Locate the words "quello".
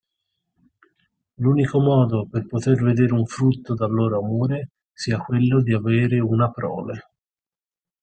5.19-5.61